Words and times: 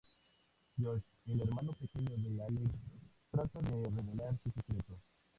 Josh 0.81 1.03
el 1.27 1.41
hermano 1.41 1.73
pequeño 1.73 2.17
de 2.17 2.41
Alex 2.43 2.71
trata 3.29 3.61
de 3.61 3.81
develar 3.81 4.35
su 4.41 4.49
secreto. 4.49 4.97